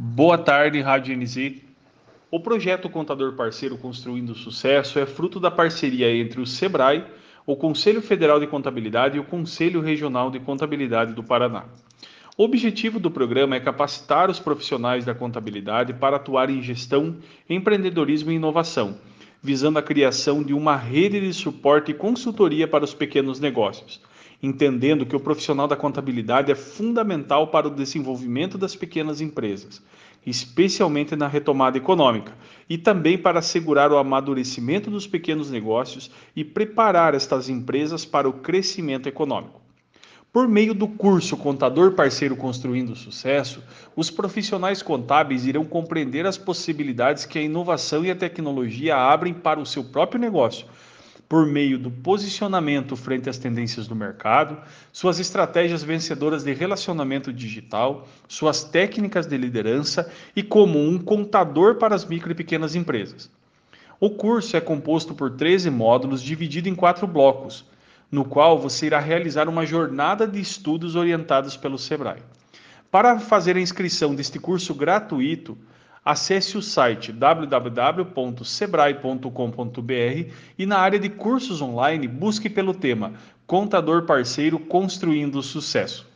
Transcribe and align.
Boa 0.00 0.38
tarde, 0.38 0.80
Rádio 0.80 1.12
NZ. 1.16 1.56
O 2.30 2.38
projeto 2.38 2.88
Contador 2.88 3.32
Parceiro 3.32 3.76
Construindo 3.76 4.32
Sucesso 4.32 5.00
é 5.00 5.04
fruto 5.04 5.40
da 5.40 5.50
parceria 5.50 6.14
entre 6.16 6.40
o 6.40 6.46
SEBRAE, 6.46 7.04
o 7.44 7.56
Conselho 7.56 8.00
Federal 8.00 8.38
de 8.38 8.46
Contabilidade 8.46 9.16
e 9.16 9.18
o 9.18 9.24
Conselho 9.24 9.80
Regional 9.80 10.30
de 10.30 10.38
Contabilidade 10.38 11.14
do 11.14 11.24
Paraná. 11.24 11.64
O 12.36 12.44
objetivo 12.44 13.00
do 13.00 13.10
programa 13.10 13.56
é 13.56 13.60
capacitar 13.60 14.30
os 14.30 14.38
profissionais 14.38 15.04
da 15.04 15.16
contabilidade 15.16 15.92
para 15.92 16.14
atuar 16.14 16.48
em 16.48 16.62
gestão, 16.62 17.16
empreendedorismo 17.50 18.30
e 18.30 18.34
inovação, 18.36 18.98
visando 19.42 19.80
a 19.80 19.82
criação 19.82 20.44
de 20.44 20.54
uma 20.54 20.76
rede 20.76 21.18
de 21.20 21.32
suporte 21.34 21.90
e 21.90 21.94
consultoria 21.94 22.68
para 22.68 22.84
os 22.84 22.94
pequenos 22.94 23.40
negócios 23.40 24.00
entendendo 24.42 25.04
que 25.06 25.16
o 25.16 25.20
profissional 25.20 25.66
da 25.66 25.76
contabilidade 25.76 26.50
é 26.50 26.54
fundamental 26.54 27.48
para 27.48 27.66
o 27.68 27.74
desenvolvimento 27.74 28.56
das 28.56 28.74
pequenas 28.76 29.20
empresas, 29.20 29.82
especialmente 30.24 31.16
na 31.16 31.26
retomada 31.26 31.76
econômica, 31.78 32.32
e 32.68 32.78
também 32.78 33.18
para 33.18 33.40
assegurar 33.40 33.90
o 33.92 33.98
amadurecimento 33.98 34.90
dos 34.90 35.06
pequenos 35.06 35.50
negócios 35.50 36.10
e 36.36 36.44
preparar 36.44 37.14
estas 37.14 37.48
empresas 37.48 38.04
para 38.04 38.28
o 38.28 38.32
crescimento 38.32 39.08
econômico. 39.08 39.60
Por 40.30 40.46
meio 40.46 40.74
do 40.74 40.86
curso 40.86 41.36
Contador 41.38 41.92
Parceiro 41.92 42.36
Construindo 42.36 42.94
Sucesso, 42.94 43.64
os 43.96 44.10
profissionais 44.10 44.82
contábeis 44.82 45.46
irão 45.46 45.64
compreender 45.64 46.26
as 46.26 46.36
possibilidades 46.36 47.24
que 47.24 47.38
a 47.38 47.42
inovação 47.42 48.04
e 48.04 48.10
a 48.10 48.14
tecnologia 48.14 48.94
abrem 48.94 49.32
para 49.32 49.58
o 49.58 49.64
seu 49.66 49.82
próprio 49.82 50.20
negócio, 50.20 50.66
por 51.28 51.44
meio 51.44 51.78
do 51.78 51.90
posicionamento 51.90 52.96
frente 52.96 53.28
às 53.28 53.36
tendências 53.36 53.86
do 53.86 53.94
mercado, 53.94 54.56
suas 54.90 55.18
estratégias 55.20 55.82
vencedoras 55.84 56.42
de 56.42 56.54
relacionamento 56.54 57.30
digital, 57.32 58.08
suas 58.26 58.64
técnicas 58.64 59.26
de 59.26 59.36
liderança 59.36 60.10
e 60.34 60.42
como 60.42 60.78
um 60.80 60.98
contador 60.98 61.74
para 61.74 61.94
as 61.94 62.06
micro 62.06 62.32
e 62.32 62.34
pequenas 62.34 62.74
empresas. 62.74 63.30
O 64.00 64.10
curso 64.10 64.56
é 64.56 64.60
composto 64.60 65.14
por 65.14 65.32
13 65.32 65.68
módulos, 65.70 66.22
dividido 66.22 66.68
em 66.68 66.74
quatro 66.74 67.06
blocos, 67.06 67.64
no 68.10 68.24
qual 68.24 68.58
você 68.58 68.86
irá 68.86 68.98
realizar 69.00 69.48
uma 69.48 69.66
jornada 69.66 70.26
de 70.26 70.40
estudos 70.40 70.96
orientados 70.96 71.58
pelo 71.58 71.76
Sebrae. 71.76 72.22
Para 72.90 73.20
fazer 73.20 73.54
a 73.54 73.60
inscrição 73.60 74.14
deste 74.14 74.38
curso 74.38 74.72
gratuito, 74.74 75.58
acesse 76.08 76.56
o 76.56 76.62
site 76.62 77.12
www.sebrae.com.br 77.12 78.42
e 80.58 80.64
na 80.64 80.78
área 80.78 80.98
de 80.98 81.10
cursos 81.10 81.60
online 81.60 82.08
busque 82.08 82.48
pelo 82.48 82.72
tema 82.72 83.12
Contador 83.46 84.06
Parceiro 84.06 84.58
Construindo 84.58 85.42
Sucesso. 85.42 86.07